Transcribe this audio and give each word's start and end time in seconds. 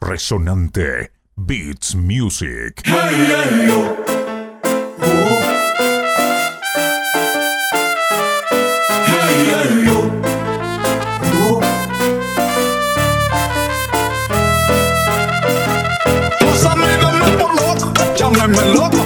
Resonante 0.00 1.12
Beats 1.36 1.94
Music. 1.94 2.82
Tus 16.38 16.64
amigos 16.64 17.12
me 17.14 17.36
por 17.36 17.54
loco, 17.54 17.92
llámenme 18.16 18.64
loco. 18.74 18.96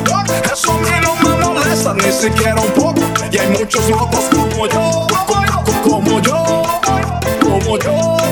Eso 0.52 0.72
a 0.72 0.78
mí 0.78 0.90
no 1.02 1.14
me 1.16 1.44
molesta 1.44 1.94
ni 1.94 2.12
siquiera 2.12 2.60
un 2.60 2.70
poco. 2.72 3.00
Y 3.30 3.38
hay 3.38 3.48
muchos 3.58 3.88
locos 3.90 4.24
como 4.30 4.66
yo, 4.68 5.06
como 5.82 6.20
yo, 6.22 6.62
como 7.40 7.78
yo, 7.78 7.78
como 7.88 8.23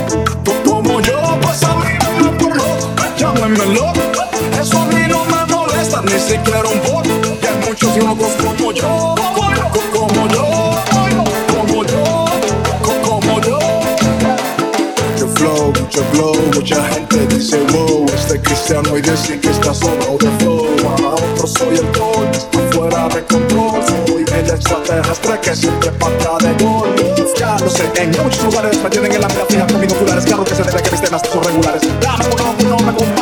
Eso 3.53 4.79
a 4.79 4.85
mí 4.85 5.05
no 5.07 5.25
me 5.25 5.45
molesta 5.53 6.01
ni 6.01 6.19
siquiera 6.19 6.67
un 6.67 6.79
poco. 6.79 7.03
Y 7.05 7.45
hay 7.45 7.57
muchos 7.67 7.97
locos 7.97 8.31
como 8.41 8.71
yo, 8.71 9.15
como 9.35 9.53
yo, 9.55 9.71
como 9.91 10.27
yo, 10.27 10.75
como 11.55 11.83
yo. 11.83 12.23
Mucho 15.13 15.27
flow, 15.35 15.73
flow, 16.13 16.35
mucha 16.55 16.83
gente 16.89 17.27
dice 17.27 17.59
wow 17.71 18.05
Este 18.15 18.41
cristiano 18.41 18.97
y 18.97 19.01
dice 19.01 19.39
que 19.39 19.49
está 19.49 19.73
sobrado 19.73 20.17
de 20.17 20.29
flow 20.39 20.75
Para 20.77 21.09
otros 21.09 21.53
soy 21.53 21.75
el 21.75 21.85
gol, 21.97 22.27
fuera 22.71 23.07
de 23.09 23.23
control 23.25 23.83
Soy 24.07 24.25
el 24.33 24.49
extraterrestre 24.49 25.39
que 25.41 25.55
siempre 25.55 25.91
pata 25.91 26.37
de 26.39 26.63
gol 26.63 26.95
Ya 27.37 27.57
lo 27.59 27.69
sé, 27.69 27.91
en 27.95 28.09
muchos 28.11 28.43
lugares 28.43 28.81
me 28.81 28.89
tienen 28.89 29.11
en 29.11 29.21
la 29.21 29.29
fija 29.29 29.67
con 29.67 29.81
binoculares 29.81 30.25
Claro 30.25 30.43
que 30.43 30.55
se 30.55 30.63
debe 30.63 30.81
que 30.81 30.91
mis 30.91 31.01
temas 31.01 31.21
son 31.31 31.43
regulares 31.43 31.81
Dame 32.01 32.25
uno, 32.33 32.69
no 32.69 32.77
me 32.85 32.93
compares 32.93 33.12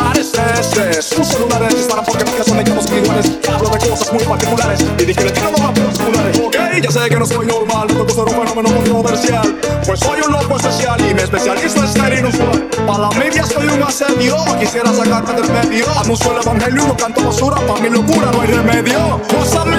Este, 1.02 1.16
sus 1.16 1.28
celulares 1.30 1.76
disparan 1.76 2.06
porque 2.06 2.24
nunca 2.24 2.44
son 2.44 2.60
equipos 2.60 2.86
iguales. 2.86 3.32
Hablo 3.52 3.70
de 3.72 3.80
cosas 3.80 4.14
muy 4.14 4.24
particulares 4.24 4.86
Y 5.00 5.06
dije 5.06 5.32
tiro 5.32 5.50
dos 5.50 5.62
aplausos 5.62 5.98
populares 5.98 6.40
Ok, 6.40 6.56
ya 6.80 6.92
sé 6.92 7.10
que 7.10 7.16
no 7.16 7.26
soy 7.26 7.48
normal, 7.48 7.88
no 7.88 8.06
tengo 8.06 8.10
ser 8.10 8.38
un 8.38 8.48
fenómeno 8.48 8.76
controversial. 8.76 9.60
Pues 9.84 10.00
soy 10.00 10.22
un 10.22 10.32
loco 10.32 10.58
especial 10.58 11.02
y 11.02 11.14
mi 11.16 11.22
especialista 11.22 11.86
es 11.86 11.92
ser 11.94 12.20
inusual. 12.20 12.70
Para 12.86 13.00
la 13.00 13.10
media 13.18 13.44
soy 13.48 13.68
un 13.68 13.82
asedio, 13.82 14.38
quisiera 14.60 14.94
sacarte 14.94 15.42
del 15.42 15.52
medio. 15.52 15.86
Anuncio 16.00 16.34
el 16.34 16.42
evangelio, 16.44 16.86
no 16.86 16.96
canto 16.96 17.24
basura, 17.24 17.58
pa' 17.66 17.82
mi 17.82 17.90
locura 17.90 18.32
no 18.32 18.42
hay 18.42 18.48
remedio. 18.50 19.22
Pues 19.28 19.56
a 19.56 19.66
mí 19.66 19.76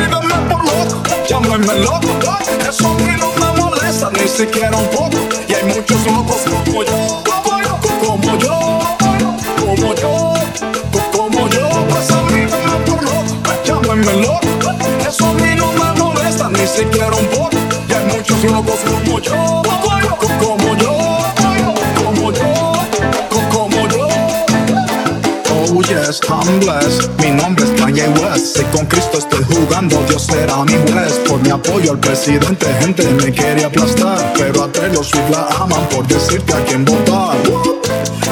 por 0.51 0.65
loco, 0.65 1.03
llámenme 1.29 1.75
loco. 1.85 2.37
Eso 2.69 2.89
a 2.89 2.95
mí 2.95 3.13
no 3.17 3.31
me 3.39 3.61
molesta 3.63 4.11
ni 4.11 4.27
siquiera 4.27 4.77
un 4.77 4.89
poco. 4.89 5.19
Y 5.47 5.55
hay 5.55 5.65
muchos 5.67 6.05
locos 6.05 6.43
como 6.67 6.83
yo, 6.83 7.23
siquiera 16.73 17.15
un 17.15 17.27
poco 17.27 17.51
Y 17.89 17.93
hay 17.93 18.05
muchos 18.07 18.45
locos 18.45 18.81
como 18.81 19.21
yo, 19.21 19.63
como 19.63 19.99
yo, 20.01 20.97
como 21.97 22.33
yo, 22.33 22.73
como 23.51 23.89
yo 23.89 24.13
Oh 25.55 25.81
yes, 25.83 26.21
I'm 26.29 26.61
blessed. 26.61 27.09
Mi 27.23 27.31
nombre 27.31 27.65
es 27.65 27.71
Kanye 27.81 28.09
West. 28.21 28.57
Si 28.57 28.65
con 28.65 28.85
Cristo 28.87 29.19
estoy 29.19 29.45
jugando, 29.45 30.03
Dios 30.09 30.25
será 30.25 30.65
mi 30.65 30.75
juez. 30.91 31.13
Por 31.27 31.41
mi 31.43 31.51
apoyo 31.51 31.93
al 31.93 31.99
presidente, 31.99 32.67
gente 32.81 33.05
me 33.05 33.31
quiere 33.33 33.65
aplastar. 33.65 34.33
Pero 34.37 34.65
a 34.65 34.73
Taylor 34.73 35.05
Swift 35.05 35.31
la 35.31 35.47
aman 35.61 35.87
por 35.89 36.07
decirte 36.07 36.53
a 36.53 36.65
quién 36.65 36.85
votar. 36.85 37.37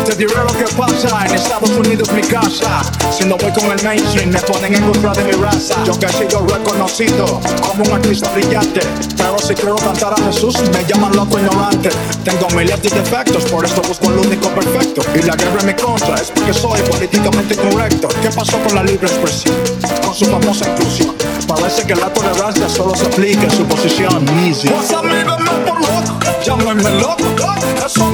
Te 0.05 0.17
diré 0.17 0.35
lo 0.35 0.53
que 0.53 0.65
pasa, 0.77 1.27
en 1.27 1.35
Estados 1.35 1.71
Unidos 1.71 2.11
mi 2.13 2.23
casa. 2.23 2.83
Si 3.13 3.25
no 3.25 3.37
voy 3.37 3.53
con 3.53 3.71
el 3.71 3.83
mainstream, 3.85 4.31
me 4.31 4.41
ponen 4.41 4.75
en 4.75 4.83
contra 4.91 5.13
de 5.13 5.25
mi 5.25 5.33
raza. 5.33 5.75
Yo 5.85 5.99
que 5.99 6.07
he 6.07 6.13
sido 6.13 6.47
reconocido 6.47 7.41
como 7.63 7.85
un 7.85 7.93
artista 7.93 8.31
brillante. 8.31 8.81
Pero 9.17 9.39
si 9.39 9.55
quiero 9.55 9.77
cantar 9.77 10.15
a 10.15 10.23
Jesús, 10.25 10.57
me 10.73 10.85
llaman 10.85 11.15
loco 11.15 11.39
ignorante. 11.39 11.91
Tengo 12.25 12.49
miles 12.57 12.83
de 12.83 12.91
defectos, 12.91 13.45
por 13.45 13.65
esto 13.65 13.83
busco 13.83 14.11
el 14.11 14.19
único 14.19 14.49
perfecto. 14.49 15.03
Y 15.15 15.23
la 15.23 15.37
guerra 15.37 15.61
en 15.61 15.67
mi 15.67 15.75
contra 15.75 16.17
es 16.17 16.31
porque 16.31 16.55
soy 16.55 16.81
políticamente 16.83 17.55
correcto. 17.57 18.09
¿Qué 18.23 18.31
pasó 18.31 18.59
con 18.59 18.75
la 18.75 18.83
libre 18.83 19.07
expresión? 19.07 19.55
Con 20.05 20.15
su 20.15 20.25
famosa 20.25 20.69
inclusión. 20.69 21.15
Parece 21.47 21.87
que 21.87 21.95
la 21.95 22.13
tolerancia 22.13 22.69
solo 22.69 22.95
se 22.95 23.07
aplica 23.07 23.45
en 23.45 23.51
su 23.51 23.65
posición. 23.65 24.27
Easy. 24.45 24.69
Denme 24.69 25.25
por 25.67 25.81
loco, 25.81 26.19
llámenme 26.45 26.91
loco. 27.01 27.55
Eso 27.85 28.10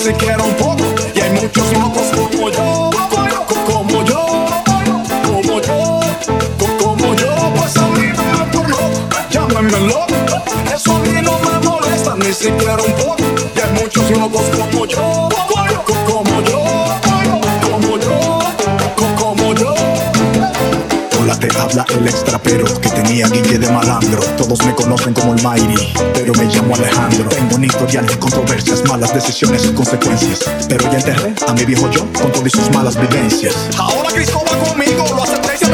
siquiera 0.00 0.42
un 0.42 0.54
poco. 0.54 0.84
Y 1.14 1.20
hay 1.20 1.30
muchos 1.30 1.72
locos 1.72 2.06
como 2.16 2.50
yo, 2.50 2.90
como 3.10 4.02
yo, 4.04 4.26
como 5.26 5.60
yo, 5.60 6.00
como 6.78 7.14
yo. 7.14 7.52
Pues 7.56 7.76
a 7.76 7.86
mí 7.88 8.06
denme 8.06 8.44
por 8.52 8.68
loco, 8.70 9.08
llámenme 9.30 9.80
loco. 9.80 10.14
Eso 10.74 10.96
a 10.96 10.98
mí 11.00 11.20
no 11.22 11.38
me 11.40 11.68
molesta 11.68 12.16
ni 12.16 12.32
siquiera 12.32 12.82
un 12.82 12.92
poco. 12.94 13.24
Y 13.54 13.60
hay 13.60 13.82
muchos 13.82 14.10
locos 14.10 14.42
como 14.56 14.86
yo, 14.86 15.28
el 21.98 22.06
extrapero 22.06 22.64
que 22.80 22.88
tenía 22.90 23.26
guille 23.28 23.58
de 23.58 23.68
malandro. 23.70 24.20
Todos 24.36 24.64
me 24.64 24.74
conocen 24.74 25.14
como 25.14 25.34
el 25.34 25.42
Mighty, 25.42 25.92
pero 26.14 26.32
me 26.34 26.44
llamo 26.44 26.74
Alejandro. 26.74 27.28
Tengo 27.28 27.56
un 27.56 27.64
historial 27.64 28.06
de 28.06 28.18
controversias, 28.18 28.82
malas 28.88 29.12
decisiones 29.14 29.64
y 29.64 29.72
consecuencias. 29.72 30.40
Pero 30.68 30.90
ya 30.90 30.98
enterré 30.98 31.34
a 31.46 31.52
mi 31.52 31.64
viejo 31.64 31.90
yo 31.90 32.06
con 32.12 32.30
todas 32.32 32.52
sus 32.52 32.70
malas 32.70 32.96
vivencias. 33.00 33.54
Ahora 33.78 34.10
Cristo 34.12 34.42
va 34.46 34.68
conmigo, 34.68 35.04
lo 35.14 35.24
y 35.24 35.69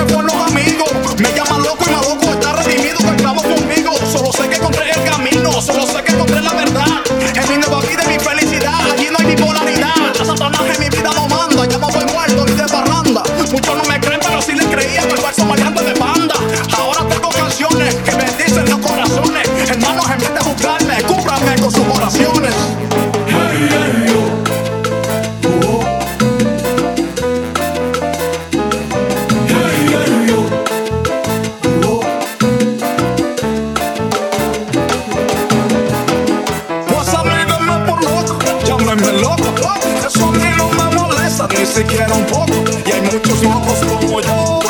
ni 41.77 41.83
siquiera 41.83 42.15
un 42.15 42.25
poco. 42.25 42.53
Y 42.87 42.91
hay 42.91 43.03
muchos 43.03 43.43
locos 43.43 43.79
como 43.87 44.21
yo, 44.21 44.61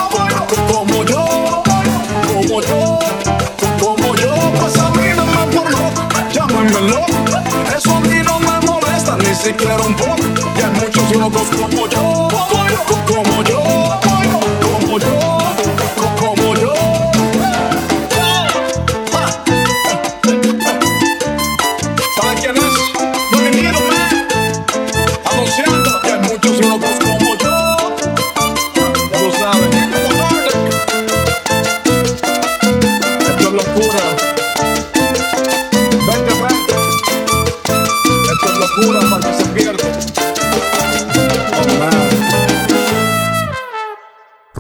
como 0.74 1.04
yo, 1.04 1.62
como 2.34 2.60
yo, 2.62 2.98
como 3.80 4.14
yo. 4.16 4.34
Pues 4.58 4.78
a 4.78 4.90
mí 4.90 5.02
denme 5.02 5.56
por 5.56 5.70
loco, 5.70 6.02
llámenme 6.32 6.80
loco. 6.90 7.14
Eso 7.76 7.94
a 7.94 8.00
mí 8.00 8.18
no 8.24 8.40
me 8.40 8.60
molesta 8.66 9.16
ni 9.18 9.34
siquiera 9.34 9.76
un 9.76 9.94
poco. 9.94 10.16
Y 10.56 10.60
hay 10.60 10.70
muchos 10.70 11.16
locos 11.16 11.48
como 11.50 11.88
yo, 11.88 12.28
como 13.06 13.42
yo, 13.44 13.95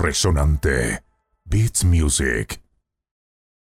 Resonante 0.06 1.02
Beats 1.48 1.82
Music. 1.82 2.65